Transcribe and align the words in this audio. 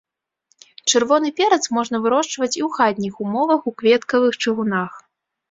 Чырвоны 0.93 1.29
перац 1.39 1.59
можна 1.79 1.97
вырошчваць 2.05 2.49
і 2.49 2.61
ў 2.69 2.79
хатніх 2.79 3.13
умовах 3.27 3.61
у 3.71 3.75
кветкавых 3.83 4.33
чыгунах. 4.43 4.91